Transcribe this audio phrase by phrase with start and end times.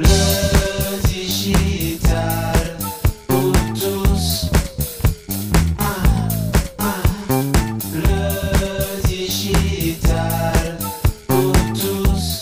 [0.00, 0.04] Ah,
[6.78, 7.02] ah.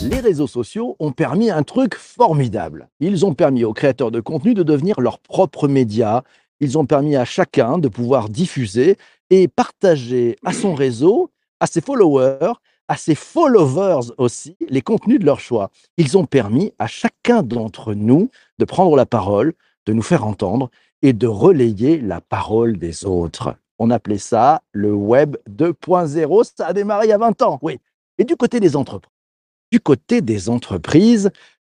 [0.03, 2.88] Les réseaux sociaux ont permis un truc formidable.
[3.00, 6.23] Ils ont permis aux créateurs de contenu de devenir leurs propres médias.
[6.61, 8.98] Ils ont permis à chacun de pouvoir diffuser
[9.30, 11.30] et partager à son réseau,
[11.61, 12.52] à ses followers,
[12.89, 15.71] à ses followers aussi, les contenus de leur choix.
[15.96, 19.54] Ils ont permis à chacun d'entre nous de prendre la parole,
[19.86, 20.71] de nous faire entendre
[21.03, 23.57] et de relayer la parole des autres.
[23.79, 26.50] On appelait ça le Web 2.0.
[26.57, 27.79] Ça a démarré il y a 20 ans, oui.
[28.18, 29.11] Et du côté des entreprises,
[29.71, 31.31] du côté des entreprises,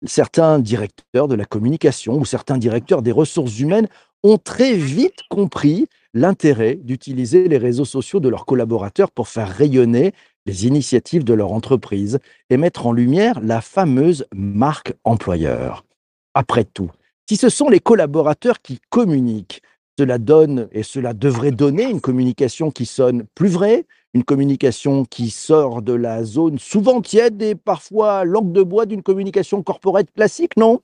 [0.05, 3.87] certains directeurs de la communication ou certains directeurs des ressources humaines
[4.23, 10.13] ont très vite compris l'intérêt d'utiliser les réseaux sociaux de leurs collaborateurs pour faire rayonner
[10.49, 12.17] les initiatives de leur entreprise
[12.49, 15.85] et mettre en lumière la fameuse marque employeur.
[16.33, 16.89] Après tout,
[17.29, 19.61] si ce sont les collaborateurs qui communiquent,
[19.99, 25.29] cela donne et cela devrait donner une communication qui sonne plus vraie, une communication qui
[25.29, 30.57] sort de la zone souvent tiède et parfois langue de bois d'une communication corporate classique,
[30.57, 30.79] non?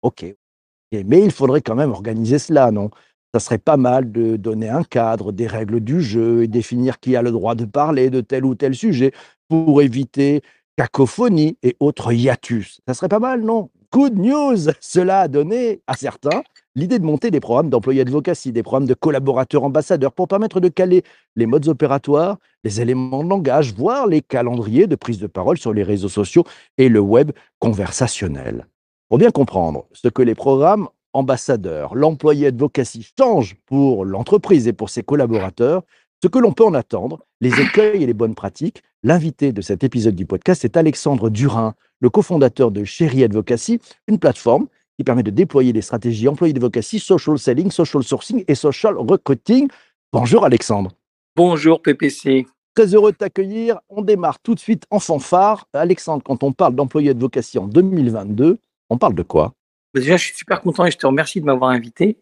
[0.00, 0.24] Ok.
[0.92, 2.90] Mais il faudrait quand même organiser cela, non?
[3.34, 7.16] Ça serait pas mal de donner un cadre, des règles du jeu et définir qui
[7.16, 9.12] a le droit de parler de tel ou tel sujet
[9.48, 10.42] pour éviter
[10.76, 12.80] cacophonie et autres hiatus.
[12.86, 13.70] Ça serait pas mal, non?
[13.92, 16.42] Good news Cela a donné à certains
[16.76, 20.68] l'idée de monter des programmes d'employés advocacy, des programmes de collaborateurs ambassadeurs pour permettre de
[20.68, 21.02] caler
[21.34, 25.72] les modes opératoires, les éléments de langage, voire les calendriers de prise de parole sur
[25.72, 26.44] les réseaux sociaux
[26.78, 28.66] et le web conversationnel.
[29.08, 34.90] Pour bien comprendre ce que les programmes ambassadeur, l'employé advocacy change pour l'entreprise et pour
[34.90, 35.82] ses collaborateurs,
[36.22, 38.82] ce que l'on peut en attendre, les écueils et les bonnes pratiques.
[39.02, 44.18] L'invité de cet épisode du podcast est Alexandre Durin, le cofondateur de Chéri Advocacy, une
[44.18, 44.66] plateforme
[44.98, 49.68] qui permet de déployer des stratégies employés advocacy, social selling, social sourcing et social recruiting.
[50.12, 50.90] Bonjour Alexandre.
[51.36, 52.46] Bonjour PPC.
[52.74, 53.80] Très heureux de t'accueillir.
[53.88, 55.66] On démarre tout de suite en fanfare.
[55.72, 58.58] Alexandre, quand on parle d'employé advocacy en 2022,
[58.90, 59.54] on parle de quoi?
[59.94, 62.18] Déjà, je suis super content et je te remercie de m'avoir invité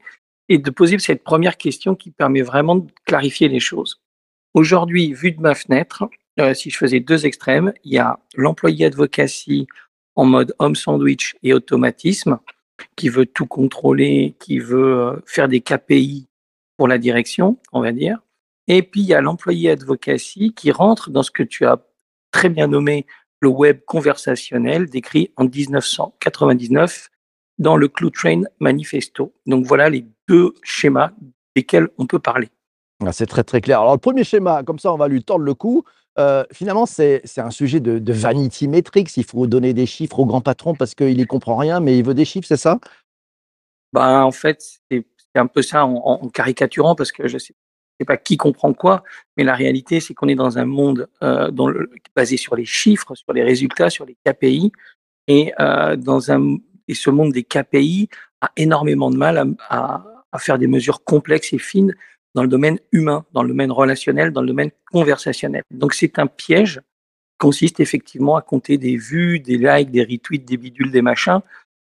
[0.48, 4.00] et de poser cette première question qui permet vraiment de clarifier les choses.
[4.54, 6.08] Aujourd'hui, vu de ma fenêtre,
[6.40, 9.66] euh, si je faisais deux extrêmes, il y a l'employé advocacy
[10.16, 12.38] en mode homme sandwich et automatisme,
[12.96, 16.28] qui veut tout contrôler, qui veut euh, faire des KPI
[16.76, 18.18] pour la direction, on va dire.
[18.68, 21.84] Et puis, il y a l'employé advocacy qui rentre dans ce que tu as
[22.30, 23.06] très bien nommé
[23.40, 27.10] le web conversationnel, décrit en 1999
[27.58, 29.32] dans le Clue Train Manifesto.
[29.46, 31.10] Donc voilà les deux schémas
[31.56, 32.48] desquels on peut parler.
[33.04, 33.80] Ah, c'est très très clair.
[33.80, 35.84] Alors le premier schéma, comme ça on va lui tordre le cou.
[36.18, 39.16] Euh, finalement, c'est un sujet de, vanity metrics.
[39.16, 42.04] Il faut donner des chiffres au grand patron parce qu'il n'y comprend rien, mais il
[42.04, 42.78] veut des chiffres, c'est ça?
[43.92, 45.04] Ben, En fait, c'est
[45.36, 47.54] un peu ça en, caricaturant parce que je ne sais,
[48.04, 49.04] pas qui comprend quoi,
[49.36, 51.50] mais la réalité, c'est qu'on est dans un monde euh,
[52.16, 54.72] basé sur les chiffres, sur les résultats, sur les KPI,
[55.28, 56.56] et euh, dans un
[56.88, 58.08] et ce monde des KPI
[58.40, 60.04] a énormément de mal à,
[60.38, 61.94] faire des mesures complexes et fines
[62.34, 65.62] dans le domaine humain, dans le domaine relationnel, dans le domaine conversationnel.
[65.70, 70.44] Donc c'est un piège qui consiste effectivement à compter des vues, des likes, des retweets,
[70.44, 71.40] des bidules, des machins,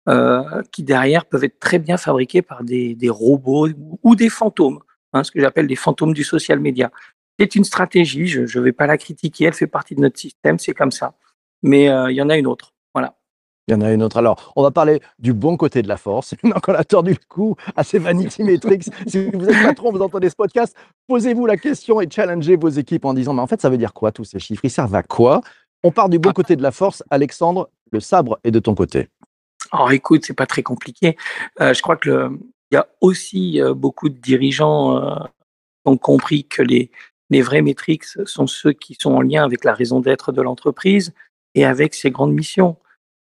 [0.08, 3.68] euh, qui derrière peuvent être très bien fabriqués par des, robots
[4.02, 4.80] ou des fantômes,
[5.14, 6.92] hein, ce que j'appelle des fantômes du social media.
[7.38, 10.58] C'est une stratégie, je ne vais pas la critiquer, elle fait partie de notre système,
[10.58, 11.14] c'est comme ça.
[11.62, 12.74] Mais euh, il y en a une autre.
[13.70, 14.18] Il y en a une autre.
[14.18, 16.34] Alors, on va parler du bon côté de la force.
[16.44, 20.02] Maintenant qu'on a tordu le cou à ces vanity metrics, si vous êtes patron, vous
[20.02, 20.76] entendez ce podcast,
[21.08, 23.94] posez-vous la question et challengez vos équipes en disant, mais en fait, ça veut dire
[23.94, 24.66] quoi tous ces chiffres?
[24.66, 25.42] Ils servent à quoi?
[25.84, 27.04] On part du bon côté de la force.
[27.12, 29.10] Alexandre, le sabre est de ton côté.
[29.72, 31.16] Alors, écoute, c'est pas très compliqué.
[31.62, 32.32] Euh, je crois que
[32.72, 36.90] il y a aussi euh, beaucoup de dirigeants euh, qui ont compris que les,
[37.30, 41.14] les vrais métriques sont ceux qui sont en lien avec la raison d'être de l'entreprise
[41.54, 42.76] et avec ses grandes missions.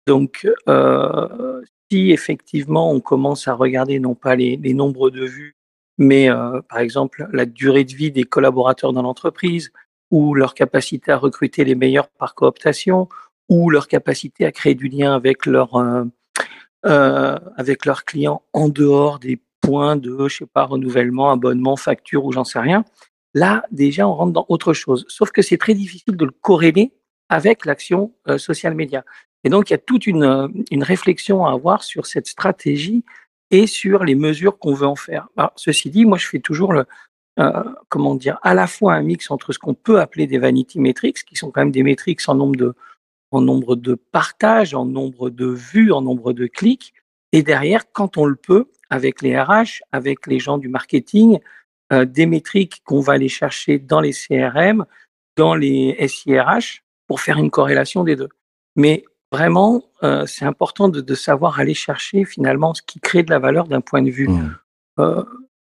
[0.07, 5.57] Donc, euh, si effectivement on commence à regarder non pas les, nombres de vues,
[5.99, 9.73] mais euh, par exemple la durée de vie des collaborateurs dans l'entreprise,
[10.13, 13.09] ou leur capacité à recruter les meilleurs par cooptation,
[13.49, 15.21] ou leur capacité à créer du lien
[16.85, 22.25] euh, avec leurs clients en dehors des points de, je sais pas, renouvellement, abonnement, facture
[22.25, 22.85] ou j'en sais rien.
[23.35, 25.05] Là, déjà, on rentre dans autre chose.
[25.09, 26.93] Sauf que c'est très difficile de le corréler
[27.29, 29.05] avec l'action social média.
[29.47, 33.05] Et donc, il y a toute une, euh, une réflexion à avoir sur cette stratégie
[33.53, 35.29] et sur les mesures qu'on veut en faire.
[35.55, 36.75] ceci dit, moi, je fais toujours
[37.39, 40.81] euh, comment dire, à la fois un mix entre ce qu'on peut appeler des vanity
[40.81, 42.75] metrics, qui sont quand même des métriques en nombre de,
[43.31, 46.93] en partages, en nombre de vues, en nombre de clics,
[47.31, 51.39] Et derrière, quand on le peut, avec les RH, avec les gens du marketing,
[51.93, 54.87] euh, des métriques qu'on va aller chercher dans les CRM,
[55.37, 58.31] dans les SIRH, pour faire une corrélation des deux.
[58.75, 59.05] Mais
[59.37, 63.39] vraiment, euh, c'est important de, de, savoir aller chercher finalement ce qui crée de la
[63.39, 64.57] valeur d'un point de vue mmh.
[65.01, 65.23] euh,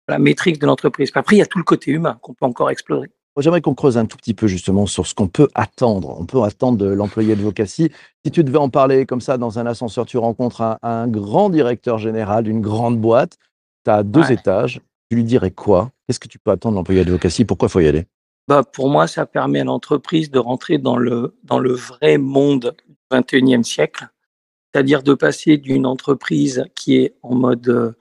[0.08, 1.10] la métrique de l'entreprise.
[1.14, 3.10] Après, il y a tout le côté humain qu'on peut encore explorer.
[3.40, 6.16] J'aimerais qu'on creuse un tout petit peu justement sur ce qu'on peut attendre.
[6.18, 7.92] On peut attendre de l'employé de Vocacy.
[8.24, 11.48] Si tu devais en parler comme ça dans un ascenseur, tu rencontres un, un grand
[11.48, 13.38] directeur général d'une grande boîte,
[13.84, 14.34] tu as deux ouais.
[14.34, 15.92] étages, tu lui dirais quoi?
[16.06, 18.06] Qu'est-ce que tu peux attendre de l'employé de Vocacy Pourquoi il faut y aller?
[18.48, 22.74] Bah, Pour moi, ça permet à l'entreprise de rentrer dans le, dans le vrai monde
[23.10, 24.08] 21e siècle,
[24.72, 27.93] c'est-à-dire de passer d'une entreprise qui est en mode euh,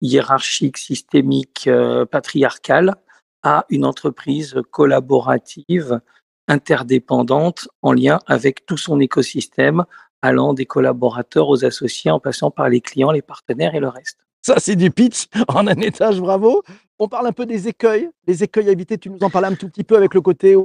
[0.00, 2.94] hiérarchique, systémique, euh, patriarcal,
[3.42, 6.00] à une entreprise collaborative,
[6.48, 9.84] interdépendante, en lien avec tout son écosystème,
[10.22, 14.18] allant des collaborateurs aux associés, en passant par les clients, les partenaires et le reste.
[14.40, 16.62] Ça, c'est du pitch en un étage, bravo.
[16.98, 18.98] On parle un peu des écueils, les écueils à éviter.
[18.98, 20.56] Tu nous en parlais un tout petit peu avec le côté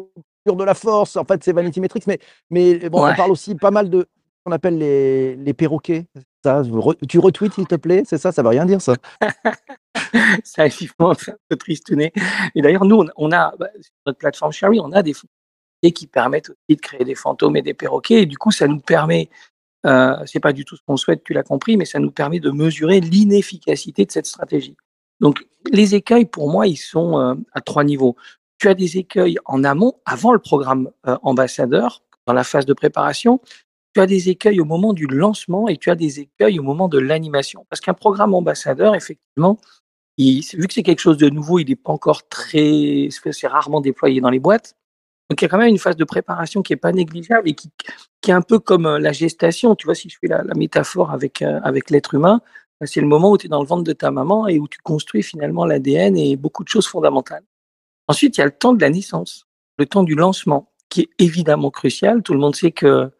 [0.55, 1.15] de la force.
[1.15, 2.19] En fait, c'est Vanity Metrics, mais,
[2.49, 3.11] mais bon, ouais.
[3.13, 6.05] on parle aussi pas mal de ce qu'on appelle les, les perroquets.
[6.43, 6.63] Ça,
[7.07, 8.31] tu retweets, s'il te plaît C'est ça?
[8.31, 8.95] Ça veut rien dire, ça
[10.43, 11.15] Ça, effectivement, un
[11.49, 12.13] peu tristouné.
[12.55, 16.07] Et d'ailleurs, nous, on a, bah, sur notre plateforme Sherry, on a des fonctionnalités qui
[16.07, 18.23] permettent aussi de créer des fantômes et des perroquets.
[18.23, 19.29] Et du coup, ça nous permet,
[19.85, 22.39] euh, c'est pas du tout ce qu'on souhaite, tu l'as compris, mais ça nous permet
[22.39, 24.75] de mesurer l'inefficacité de cette stratégie.
[25.19, 28.15] Donc, les écueils, pour moi, ils sont euh, à trois niveaux.
[28.59, 32.73] Tu as des écueils en amont, avant le programme euh, ambassadeur, dans la phase de
[32.73, 33.41] préparation
[33.93, 36.87] tu as des écueils au moment du lancement et tu as des écueils au moment
[36.87, 37.65] de l'animation.
[37.69, 39.57] Parce qu'un programme ambassadeur, effectivement,
[40.17, 44.21] vu que c'est quelque chose de nouveau, il n'est pas encore très, c'est rarement déployé
[44.21, 44.75] dans les boîtes.
[45.29, 47.53] Donc il y a quand même une phase de préparation qui est pas négligeable et
[47.53, 47.69] qui,
[48.27, 49.75] est un peu comme la gestation.
[49.75, 52.41] Tu vois, si je fais la, métaphore avec, euh, avec l'être humain,
[52.83, 54.79] c'est le moment où tu es dans le ventre de ta maman et où tu
[54.79, 57.43] construis finalement l'ADN et beaucoup de choses fondamentales.
[58.09, 59.45] Ensuite, il y a le temps de la naissance,
[59.77, 62.23] le temps du lancement, qui est évidemment crucial.
[62.23, 63.11] Tout le monde sait que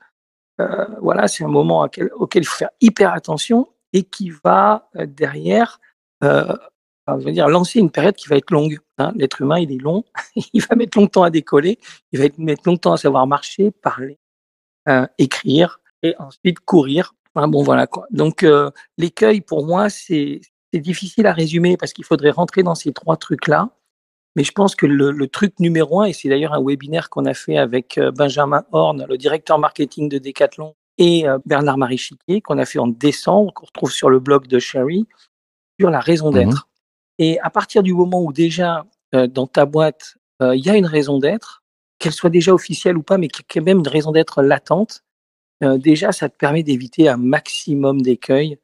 [0.59, 2.09] euh, voilà, c'est un moment auquel,
[2.41, 5.80] il faut faire hyper attention et qui va euh, derrière,
[6.24, 6.56] euh,
[7.06, 8.80] enfin, dire, lancer une période qui va être longue.
[8.97, 9.13] Hein.
[9.15, 10.03] L'être humain, il est long,
[10.53, 11.77] il va mettre longtemps à décoller,
[12.12, 14.18] il va mettre longtemps à savoir marcher, parler,
[14.88, 17.13] euh, écrire et ensuite courir.
[17.36, 18.07] Bon, voilà quoi.
[18.09, 18.45] Donc,
[18.97, 20.41] l'écueil, pour moi, c'est
[20.74, 23.69] difficile à résumer parce qu'il faudrait rentrer dans ces trois trucs-là.
[24.39, 27.25] Mais je pense que le, le truc numéro un, et c'est d'ailleurs un webinaire qu'on
[27.25, 32.39] a fait avec euh, Benjamin Horn, le directeur marketing de Decathlon, et euh, Bernard Marichiquier,
[32.39, 35.06] qu'on a fait en décembre, qu'on retrouve sur le blog de Sherry,
[35.77, 36.69] sur la raison d'être.
[37.19, 37.24] Mmh.
[37.24, 40.77] Et à partir du moment où déjà euh, dans ta boîte, euh, il y a
[40.77, 41.62] une raison d'être,
[42.00, 44.41] qu'elle soit déjà officielle ou pas, mais qu'il y ait quand même une raison d'être
[44.41, 45.03] latente,
[45.65, 48.57] euh, déjà ça te permet d'éviter un maximum d'écueils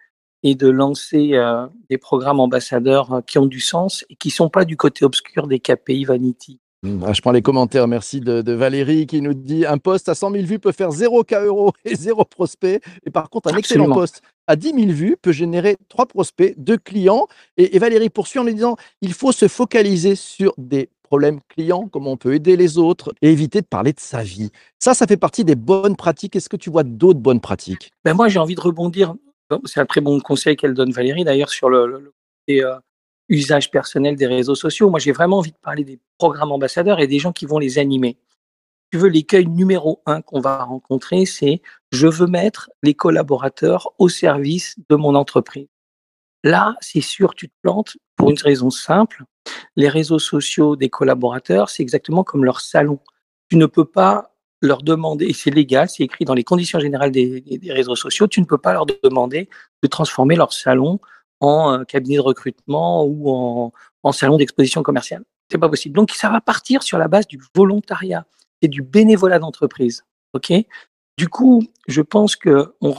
[0.45, 4.47] et de lancer euh, des programmes ambassadeurs euh, qui ont du sens et qui sont
[4.47, 6.59] pas du côté obscur des KPI Vanity.
[7.03, 10.13] Ah, je prends les commentaires, merci de, de, Valérie qui nous dit un poste à
[10.13, 12.79] 100 000 vues peut faire 0 K euros et 0 prospect.
[13.07, 13.85] Et par contre, un Absolument.
[13.85, 17.25] excellent poste à 10 000 vues peut générer 3 prospects, 2 clients.
[17.57, 21.87] Et, et Valérie poursuit en lui disant il faut se focaliser sur des problèmes clients,
[21.91, 24.51] comment on peut aider les autres et éviter de parler de sa vie.
[24.77, 26.35] Ça, ça fait partie des bonnes pratiques.
[26.35, 27.91] Est-ce que tu vois d'autres bonnes pratiques?
[28.03, 29.15] Ben Moi, j'ai envie de rebondir
[29.65, 32.13] c'est un très bon conseil qu'elle donne Valérie d'ailleurs sur le,
[32.49, 32.79] euh,
[33.29, 34.89] usage personnel des réseaux sociaux.
[34.89, 37.79] Moi, j'ai vraiment envie de parler des programmes ambassadeurs et des gens qui vont les
[37.79, 38.17] animer.
[38.91, 41.61] Tu veux l'écueil numéro un qu'on va rencontrer, c'est
[41.91, 45.67] je veux mettre les collaborateurs au service de mon entreprise.
[46.43, 49.23] Là, c'est sûr, tu te plantes pour une raison simple.
[49.75, 52.99] Les réseaux sociaux des collaborateurs, c'est exactement comme leur salon.
[53.49, 57.11] Tu ne peux pas leur demander, et c'est légal, c'est écrit dans les conditions générales
[57.11, 59.49] des, des, réseaux sociaux, tu ne peux pas leur demander
[59.83, 60.99] de transformer leur salon
[61.39, 65.23] en euh, cabinet de recrutement ou en, en salon d'exposition commerciale.
[65.51, 65.95] C'est pas possible.
[65.95, 68.25] Donc ça va partir sur la base du volontariat
[68.61, 70.05] et du bénévolat d'entreprise.
[70.33, 70.51] Ok?
[71.17, 72.93] Du coup, je pense que on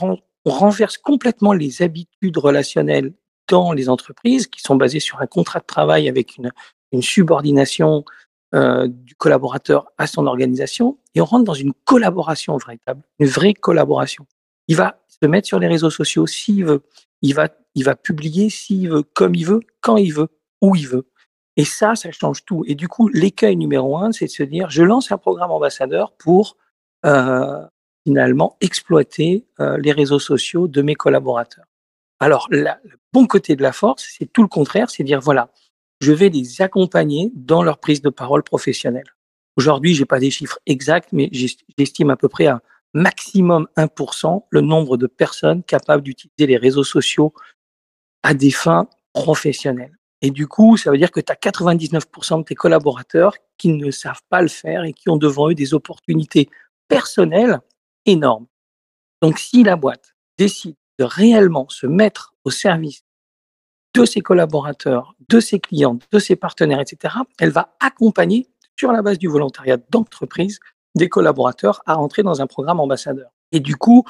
[0.45, 3.13] renverse complètement les habitudes relationnelles
[3.49, 6.51] dans les entreprises qui sont basées sur un contrat de travail avec une,
[6.91, 8.03] une subordination
[8.55, 13.53] euh, du collaborateur à son organisation et on rentre dans une collaboration véritable, une vraie
[13.53, 14.25] collaboration.
[14.67, 16.83] Il va se mettre sur les réseaux sociaux s'il veut,
[17.21, 20.29] il va, il va publier s'il veut, comme il veut, quand il veut,
[20.61, 21.07] où il veut.
[21.57, 22.63] Et ça, ça change tout.
[22.67, 26.13] Et du coup, l'écueil numéro un, c'est de se dire, je lance un programme ambassadeur
[26.13, 26.55] pour
[27.05, 27.65] euh,
[28.05, 31.65] finalement exploiter euh, les réseaux sociaux de mes collaborateurs.
[32.19, 32.69] Alors, le
[33.11, 35.49] bon côté de la force, c'est tout le contraire, c'est dire, voilà,
[35.99, 39.15] je vais les accompagner dans leur prise de parole professionnelle.
[39.55, 42.61] Aujourd'hui, j'ai pas des chiffres exacts, mais j'estime à peu près à
[42.93, 47.33] maximum 1% le nombre de personnes capables d'utiliser les réseaux sociaux
[48.23, 49.97] à des fins professionnelles.
[50.21, 53.91] Et du coup, ça veut dire que tu as 99% de tes collaborateurs qui ne
[53.91, 56.49] savent pas le faire et qui ont devant eux des opportunités
[56.87, 57.59] personnelles
[58.05, 58.47] énormes.
[59.21, 63.03] Donc, si la boîte décide de réellement se mettre au service
[63.93, 69.01] de ses collaborateurs, de ses clients, de ses partenaires, etc., elle va accompagner, sur la
[69.01, 70.59] base du volontariat d'entreprise,
[70.95, 73.31] des collaborateurs à entrer dans un programme ambassadeur.
[73.51, 74.03] Et du coup,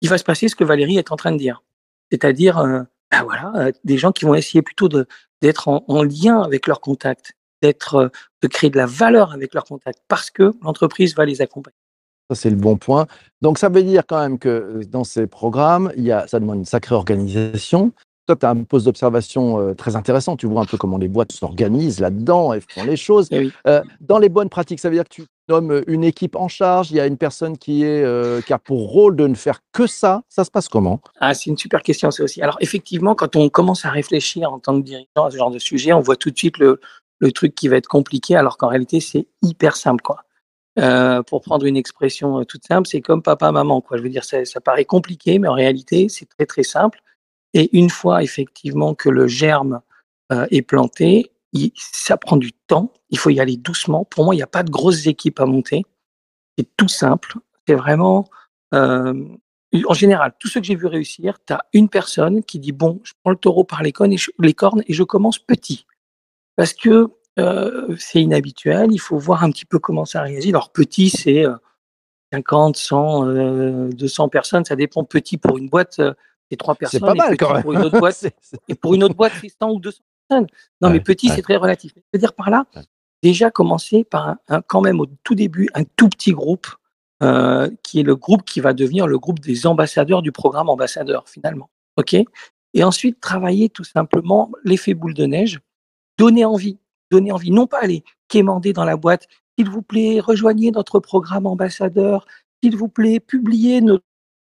[0.00, 1.62] il va se passer ce que Valérie est en train de dire.
[2.10, 6.42] C'est-à-dire, euh, ben voilà, euh, des gens qui vont essayer plutôt d'être en, en lien
[6.42, 8.08] avec leurs contacts, d'être, euh,
[8.42, 11.76] de créer de la valeur avec leurs contacts, parce que l'entreprise va les accompagner.
[12.30, 13.06] Ça, c'est le bon point.
[13.40, 16.58] Donc, ça veut dire quand même que dans ces programmes, il y a, ça demande
[16.58, 17.92] une sacrée organisation.
[18.26, 20.36] Toi, tu as un poste d'observation euh, très intéressant.
[20.36, 23.26] Tu vois un peu comment les boîtes s'organisent là-dedans et font les choses.
[23.32, 23.52] Eh oui.
[23.66, 26.92] Euh, dans les bonnes pratiques, ça veut dire que tu nommes une équipe en charge.
[26.92, 29.58] Il y a une personne qui, est, euh, qui a pour rôle de ne faire
[29.72, 30.22] que ça.
[30.28, 31.00] Ça se passe comment?
[31.18, 32.40] Ah, c'est une super question, ça aussi.
[32.42, 35.58] Alors, effectivement, quand on commence à réfléchir en tant que dirigeant à ce genre de
[35.58, 36.80] sujet, on voit tout de suite le,
[37.18, 40.22] le truc qui va être compliqué, alors qu'en réalité, c'est hyper simple, quoi.
[40.78, 43.96] Euh, pour prendre une expression toute simple, c'est comme papa-maman, quoi.
[43.96, 47.00] Je veux dire, ça, ça paraît compliqué, mais en réalité, c'est très, très simple.
[47.54, 49.80] Et une fois, effectivement, que le germe
[50.32, 51.32] euh, est planté,
[51.74, 52.92] ça prend du temps.
[53.10, 54.04] Il faut y aller doucement.
[54.04, 55.84] Pour moi, il n'y a pas de grosses équipes à monter.
[56.58, 57.34] C'est tout simple.
[57.66, 58.28] C'est vraiment,
[58.74, 59.14] euh,
[59.86, 63.00] en général, tous ceux que j'ai vu réussir, tu as une personne qui dit bon,
[63.04, 65.86] je prends le taureau par les cornes et je, commence petit,
[66.56, 68.92] parce que euh, c'est inhabituel.
[68.92, 70.50] Il faut voir un petit peu comment ça réagit.
[70.50, 71.54] Alors petit, c'est euh,
[72.32, 74.64] 50, 100, euh, 200 personnes.
[74.64, 75.04] Ça dépend.
[75.04, 76.00] Petit pour une boîte,
[76.50, 77.00] c'est trois C'est personnes.
[77.00, 77.62] pas mal quand même.
[77.62, 78.26] Pour une autre boîte,
[78.68, 80.46] et pour une autre boîte, c'est 100 ou 200 personnes.
[80.80, 81.36] Non, mais petit, ouais.
[81.36, 81.92] c'est très relatif.
[81.94, 82.66] C'est-à-dire par là,
[83.22, 86.66] déjà commencer par un, un- quand même au tout début un tout petit groupe
[87.22, 91.28] euh, qui est le groupe qui va devenir le groupe des ambassadeurs du programme ambassadeur
[91.28, 91.70] finalement.
[91.96, 92.14] Ok?
[92.74, 95.60] Et ensuite travailler tout simplement l'effet boule de neige,
[96.18, 96.78] donner envie,
[97.10, 99.28] donner envie, non pas aller quémander dans la boîte.
[99.58, 102.26] S'il vous plaît, rejoignez notre programme ambassadeur.
[102.62, 103.98] S'il vous plaît, publiez nos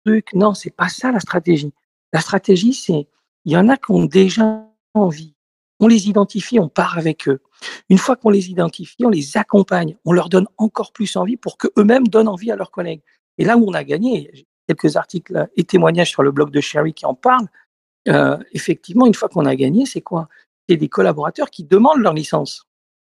[0.04, 0.32] trucs.
[0.34, 1.72] Non, c'est pas ça la stratégie.
[2.12, 3.08] La stratégie, c'est
[3.44, 5.34] il y en a qui ont déjà envie.
[5.78, 7.40] On les identifie, on part avec eux.
[7.88, 11.56] Une fois qu'on les identifie, on les accompagne, on leur donne encore plus envie pour
[11.56, 13.00] qu'eux-mêmes donnent envie à leurs collègues.
[13.38, 16.60] Et là où on a gagné, j'ai quelques articles et témoignages sur le blog de
[16.60, 17.48] Sherry qui en parlent,
[18.08, 20.28] euh, effectivement, une fois qu'on a gagné, c'est quoi?
[20.68, 22.66] C'est des collaborateurs qui demandent leur licence,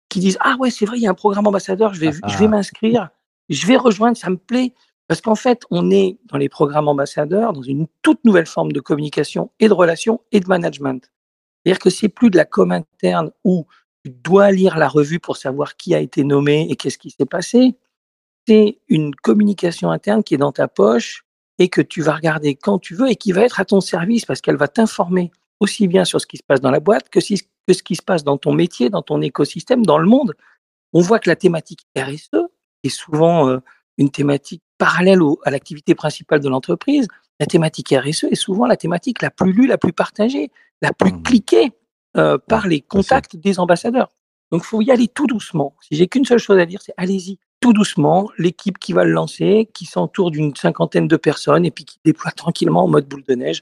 [0.10, 2.38] qui disent Ah ouais, c'est vrai, il y a un programme ambassadeur, je vais, je
[2.38, 2.50] vais Ah.
[2.50, 3.10] m'inscrire,
[3.50, 4.74] je vais rejoindre, ça me plaît.
[5.08, 8.80] Parce qu'en fait, on est dans les programmes ambassadeurs, dans une toute nouvelle forme de
[8.80, 11.12] communication et de relation et de management.
[11.64, 13.66] C'est-à-dire que c'est plus de la com interne où
[14.04, 17.26] tu dois lire la revue pour savoir qui a été nommé et qu'est-ce qui s'est
[17.26, 17.76] passé.
[18.48, 21.26] C'est une communication interne qui est dans ta poche
[21.60, 24.26] et que tu vas regarder quand tu veux et qui va être à ton service
[24.26, 27.22] parce qu'elle va t'informer aussi bien sur ce qui se passe dans la boîte que
[27.22, 30.34] ce qui se passe dans ton métier, dans ton écosystème, dans le monde.
[30.92, 32.32] On voit que la thématique RSE
[32.84, 33.60] est souvent euh,
[33.98, 37.08] une thématique parallèle au- à l'activité principale de l'entreprise.
[37.40, 41.12] La thématique RSE est souvent la thématique la plus lue, la plus partagée, la plus
[41.12, 41.24] Mhm.
[41.24, 41.72] cliquée
[42.16, 44.10] euh, par les contacts des ambassadeurs.
[44.52, 45.74] Donc, il faut y aller tout doucement.
[45.82, 48.30] Si j'ai qu'une seule chose à dire, c'est allez-y tout doucement.
[48.38, 52.30] L'équipe qui va le lancer, qui s'entoure d'une cinquantaine de personnes et puis qui déploie
[52.32, 53.62] tranquillement en mode boule de neige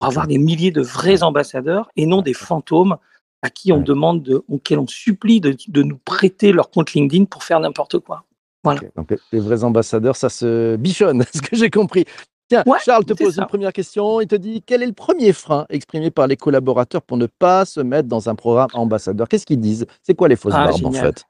[0.00, 2.96] pour avoir des milliers de vrais ambassadeurs et non des fantômes
[3.42, 7.26] à qui on demande, de, auxquels on supplie de, de nous prêter leur compte LinkedIn
[7.26, 8.24] pour faire n'importe quoi.
[8.64, 8.80] Voilà.
[8.96, 12.04] Donc, les- vrais ambassadeurs, ça se bichonne, ce que j'ai compris.
[12.48, 13.42] Tiens, Ouais, Charles te pose ça.
[13.42, 14.20] une première question.
[14.20, 17.64] Il te dit quel est le premier frein exprimé par les collaborateurs pour ne pas
[17.64, 19.26] se mettre dans un programme ambassadeur?
[19.28, 19.86] Qu'est-ce qu'ils disent?
[20.02, 21.24] C'est quoi les fausses Ah, barbes en fait?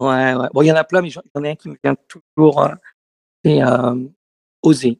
[0.00, 0.48] Ouais, ouais.
[0.54, 2.62] Bon, il y en a plein, mais j'en ai un qui me vient toujours.
[2.62, 2.74] euh,
[3.44, 3.96] c'est euh,
[4.62, 4.98] oser.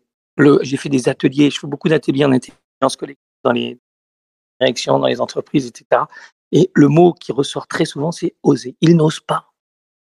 [0.63, 3.79] J'ai fait des ateliers, je fais beaucoup d'ateliers en intelligence collective dans les
[4.61, 6.03] directions, dans les entreprises, etc.
[6.53, 8.77] Et le mot qui ressort très souvent, c'est oser.
[8.81, 9.52] Ils n'osent pas.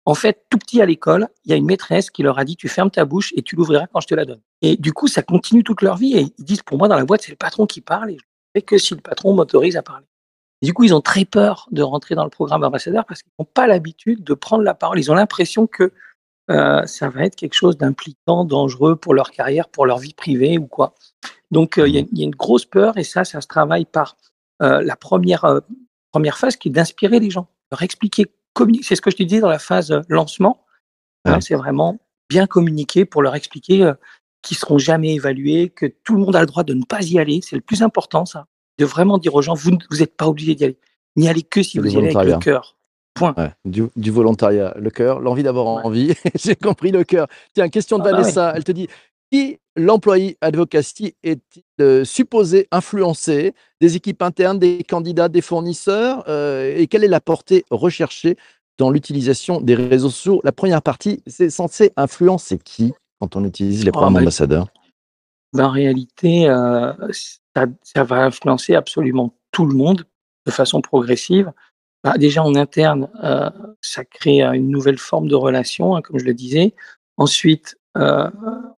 [0.04, 2.56] En fait, tout petit à l'école, il y a une maîtresse qui leur a dit
[2.56, 4.40] tu fermes ta bouche et tu l'ouvriras quand je te la donne.
[4.60, 6.16] Et du coup, ça continue toute leur vie.
[6.16, 8.24] Et ils disent pour moi, dans la boîte, c'est le patron qui parle et je
[8.24, 10.06] ne fais que si le patron m'autorise à parler.
[10.60, 13.44] Du coup, ils ont très peur de rentrer dans le programme ambassadeur parce qu'ils n'ont
[13.44, 14.98] pas l'habitude de prendre la parole.
[14.98, 15.92] Ils ont l'impression que
[16.50, 20.58] euh, ça va être quelque chose d'impliquant, dangereux pour leur carrière, pour leur vie privée
[20.58, 20.94] ou quoi.
[21.50, 24.16] Donc, euh, il y, y a une grosse peur et ça, ça se travaille par
[24.62, 25.60] euh, la première, euh,
[26.12, 28.84] première phase qui est d'inspirer les gens, leur expliquer, communiquer.
[28.84, 30.64] C'est ce que je te disais dans la phase euh, lancement.
[31.24, 31.40] Hein, Ouais.
[31.40, 33.94] c'est vraiment bien communiquer pour leur expliquer euh,
[34.42, 37.18] qu'ils seront jamais évalués, que tout le monde a le droit de ne pas y
[37.18, 37.40] aller.
[37.42, 38.46] C'est le plus important, ça.
[38.78, 40.78] De vraiment dire aux gens, vous n'êtes pas obligés d'y aller.
[41.16, 42.76] N'y allez que si vous y allez avec le cœur.
[43.14, 43.34] Point.
[43.36, 45.82] Ouais, du, du volontariat, le cœur, l'envie d'avoir Ouais.
[45.84, 46.14] envie.
[46.34, 47.26] J'ai compris le cœur.
[47.54, 48.52] Tiens, question de Ah bah Vanessa.
[48.56, 48.88] Elle te dit
[49.32, 56.76] Qui l'employé advocacy est-il euh, supposé influencer Des équipes internes, des candidats, des fournisseurs euh,
[56.76, 58.36] Et quelle est la portée recherchée
[58.76, 60.42] dans l'utilisation des réseaux sociaux?
[60.44, 64.66] La première partie, c'est censé influencer qui quand on utilise les Oh, programmes bah, ambassadeurs?
[65.58, 70.04] en réalité, euh, ça, ça va influencer absolument tout le monde
[70.44, 71.50] de façon progressive.
[72.04, 73.08] Bah, déjà en interne,
[73.80, 76.74] ça crée une nouvelle forme de relation, hein, comme je le disais.
[77.16, 78.30] Ensuite, euh,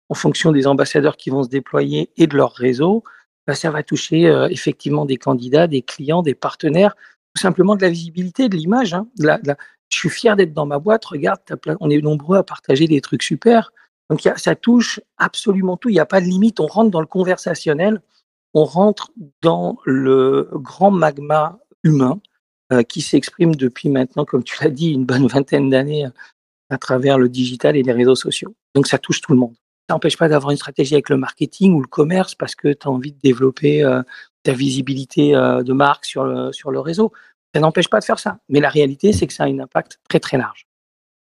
[0.08, 3.04] en fonction des ambassadeurs qui vont se déployer et de leur réseau,
[3.46, 6.96] bah, ça va toucher euh, effectivement des candidats, des clients, des partenaires,
[7.34, 8.94] tout simplement de la visibilité, de l'image.
[8.94, 11.04] hein, Je suis fier d'être dans ma boîte.
[11.04, 11.40] Regarde,
[11.80, 13.72] on est nombreux à partager des trucs super.
[14.10, 15.88] Donc ça touche absolument tout.
[15.88, 16.60] Il n'y a pas de limite.
[16.60, 18.00] On rentre dans le conversationnel.
[18.54, 19.10] On rentre
[19.42, 22.20] dans le grand magma humain
[22.72, 26.06] euh, qui s'exprime depuis maintenant, comme tu l'as dit, une bonne vingtaine d'années
[26.74, 28.54] à travers le digital et les réseaux sociaux.
[28.74, 29.54] Donc ça touche tout le monde.
[29.88, 32.86] Ça n'empêche pas d'avoir une stratégie avec le marketing ou le commerce parce que tu
[32.86, 34.02] as envie de développer euh,
[34.42, 37.12] ta visibilité euh, de marque sur le, sur le réseau.
[37.54, 38.38] Ça n'empêche pas de faire ça.
[38.48, 40.66] Mais la réalité, c'est que ça a un impact très très large.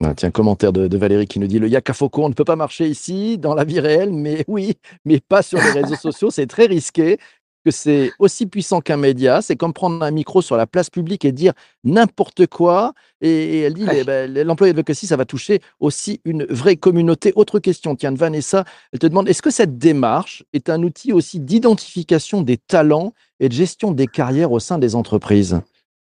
[0.04, 2.56] Ah, Tiens, commentaire de, de Valérie qui nous dit le Yakafoko, on ne peut pas
[2.56, 4.74] marcher ici dans la vie réelle, mais oui,
[5.06, 7.20] mais pas sur les réseaux sociaux, c'est très risqué.
[7.64, 11.26] Que c'est aussi puissant qu'un média, c'est comme prendre un micro sur la place publique
[11.26, 11.54] et dire
[11.84, 12.94] n'importe quoi.
[13.22, 14.00] Et, elle dit Ouais.
[14.00, 17.34] eh ben, l'employé advocacy, ça va toucher aussi une vraie communauté.
[17.36, 21.40] Autre question, tiens, Vanessa, elle te demande est-ce que cette démarche est un outil aussi
[21.40, 25.62] d'identification des talents et de gestion des carrières au sein des entreprises?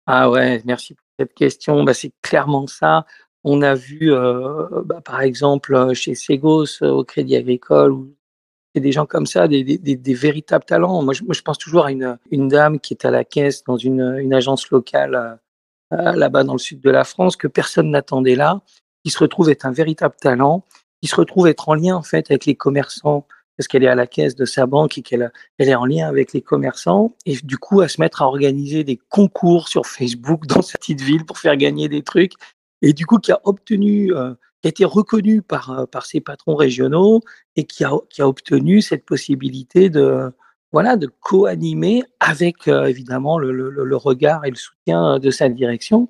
[0.07, 1.83] Ah ouais, merci pour cette question.
[1.83, 3.05] Bah, c'est clairement ça.
[3.43, 8.15] On a vu, euh, bah, par exemple, euh, chez Segos, euh, au Crédit Agricole, ou
[8.75, 11.01] et des gens comme ça, des, véritables talents.
[11.01, 12.17] Moi je, pense toujours à une,
[12.47, 15.35] dame qui est à la caisse dans une, agence locale euh,
[15.93, 18.61] euh, là-bas dans le sud de la France, que personne n'attendait là,
[19.03, 20.65] qui se retrouve être un véritable talent,
[21.01, 23.25] qui se retrouve être en lien en fait avec les commerçants,
[23.57, 26.09] parce qu'elle est à la caisse de sa banque et qu'elle elle est en lien
[26.09, 30.45] avec les commerçants, et du coup à se mettre à organiser des concours sur Facebook
[30.47, 32.33] dans sa petite ville pour faire gagner des trucs,
[32.81, 34.33] et du coup qui a obtenu, euh,
[34.65, 37.21] qui a été reconnu par, euh, par ses patrons régionaux,
[37.55, 40.31] et qui a, qui a obtenu cette possibilité de,
[40.71, 45.49] voilà, de co-animer avec euh, évidemment le, le, le regard et le soutien de sa
[45.49, 46.09] direction,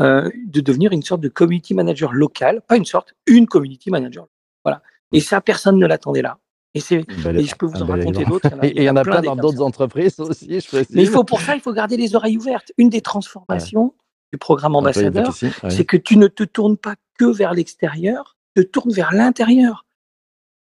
[0.00, 4.26] euh, de devenir une sorte de community manager local, pas une sorte, une community manager.
[4.64, 4.82] Voilà.
[5.12, 6.38] Et ça, personne ne l'attendait là.
[6.74, 8.48] Et, c'est, Bel- et je peux vous en raconter d'autres.
[8.64, 10.76] Et il y en a plein dans d'autres entreprises aussi, je.
[10.90, 12.72] Mais il faut pour ça, il faut garder les oreilles ouvertes.
[12.78, 13.94] Une des transformations
[14.32, 15.34] du programme Employé ambassadeur,
[15.70, 19.84] c'est que tu ne te tournes pas que vers l'extérieur, tu te tournes vers l'intérieur.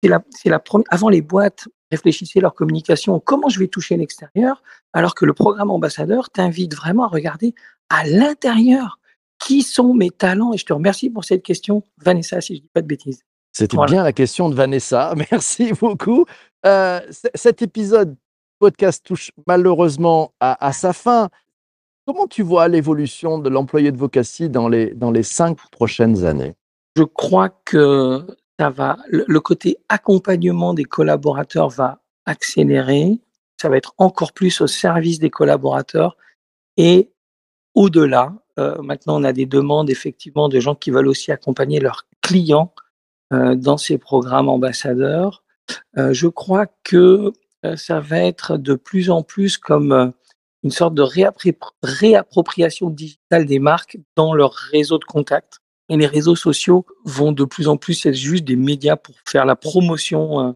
[0.04, 0.86] C'est la, c'est la première.
[0.91, 4.62] Avant les boîtes réfléchissaient leur communication, comment je vais toucher l'extérieur,
[4.93, 7.56] alors que le programme ambassadeur t'invite vraiment à regarder
[7.89, 8.99] à l'intérieur
[9.39, 10.54] qui sont mes talents.
[10.54, 13.23] Et je te remercie pour cette question, Vanessa, si je dis pas de bêtises.
[13.51, 13.91] C'était Voilà.
[13.91, 15.13] bien la question de Vanessa.
[15.32, 16.25] Merci beaucoup.
[16.65, 16.99] Euh,
[17.34, 18.15] cet épisode
[18.60, 21.30] podcast touche malheureusement à, à sa fin.
[22.08, 26.54] Comment tu vois l'évolution de l'employé de dans les, dans les cinq prochaines années?
[26.96, 28.24] Je crois que
[28.60, 33.20] ça va, le, côté accompagnement des collaborateurs va accélérer.
[33.60, 36.15] Ça va être encore plus au service des collaborateurs
[36.78, 37.12] et
[37.74, 38.36] au-delà.
[38.60, 42.72] euh, maintenant, on a des demandes effectivement de gens qui veulent aussi accompagner leurs clients
[43.34, 45.44] euh, dans ces programmes ambassadeurs.
[45.98, 47.34] Euh, je crois que
[47.76, 50.13] ça va être de plus en plus comme
[50.65, 51.04] une sorte de
[51.84, 55.60] réappropriation digitale des marques dans leur réseau de contacts.
[55.89, 59.45] Et les réseaux sociaux vont de plus en plus être juste des médias pour faire
[59.45, 60.51] la promotion euh,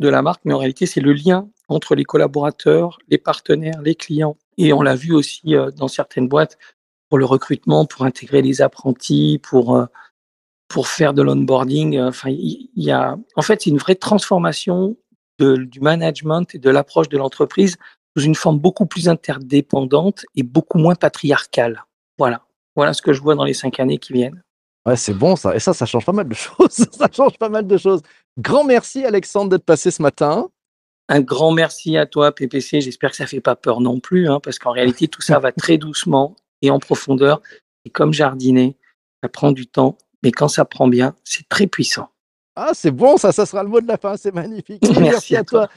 [0.00, 3.94] de la marque, mais en réalité, c'est le lien entre les collaborateurs, les partenaires, les
[3.94, 4.36] clients.
[4.58, 6.58] Et on l'a vu aussi euh, dans certaines boîtes
[7.08, 9.86] pour le recrutement, pour intégrer les apprentis, pour euh,
[10.68, 11.98] pour faire de l'onboarding.
[12.00, 14.96] Enfin, il y a, en fait, c'est une vraie transformation
[15.38, 17.76] du management et de l'approche de l'entreprise
[18.16, 21.84] sous une forme beaucoup plus interdépendante et beaucoup moins patriarcale.
[22.18, 22.42] Voilà.
[22.76, 24.42] Voilà ce que je vois dans les cinq années qui viennent.
[24.86, 25.54] Ouais, c'est bon ça.
[25.56, 26.70] Et ça, ça change pas mal de choses.
[26.92, 28.02] ça change pas mal de choses.
[28.38, 30.48] Grand merci, Alexandre, d'être passé ce matin.
[31.08, 32.80] Un grand merci à toi, PPC.
[32.80, 35.52] J'espère que ça fait pas peur non plus, hein, parce qu'en réalité, tout ça va
[35.52, 37.40] très doucement et en profondeur.
[37.84, 38.76] Et comme jardiner,
[39.22, 42.08] ça prend du temps, mais quand ça prend bien, c'est très puissant.
[42.56, 44.16] Ah, c'est bon, ça, ça sera le mot de la fin.
[44.16, 44.82] C'est magnifique.
[45.00, 45.68] Merci à toi.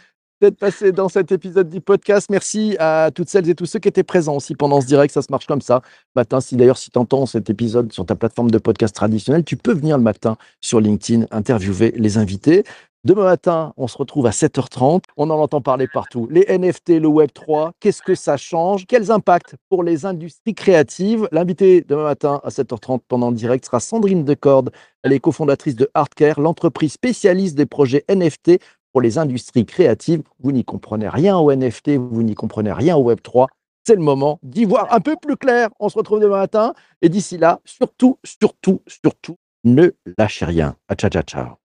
[0.41, 2.28] D'être passé dans cet épisode du podcast.
[2.30, 5.13] Merci à toutes celles et tous ceux qui étaient présents aussi pendant ce direct.
[5.13, 5.82] Ça se marche comme ça.
[6.15, 9.58] Matin, si d'ailleurs, si tu entends cet épisode sur ta plateforme de podcast traditionnelle, tu
[9.58, 12.63] peux venir le matin sur LinkedIn interviewer les invités.
[13.04, 15.04] Demain matin, on se retrouve à 7h30.
[15.15, 16.28] On en entend parler partout.
[16.30, 18.86] Les NFT, le Web3, qu'est-ce que ça change?
[18.86, 21.30] Quels impacts pour les industries créatives?
[21.32, 24.71] L'invité demain matin à 7h30 pendant le direct sera Sandrine Decorde.
[25.04, 28.60] Elle est cofondatrice de Hardcare, l'entreprise spécialiste des projets NFT
[29.02, 30.22] les industries créatives.
[30.40, 33.48] Vous n'y comprenez rien au NFT, vous n'y comprenez rien au Web3.
[33.86, 35.70] C'est le moment d'y voir un peu plus clair.
[35.80, 36.74] On se retrouve demain matin.
[37.02, 40.76] Et d'ici là, surtout, surtout, surtout, ne lâchez rien.
[40.90, 41.56] À ciao, ciao, ciao.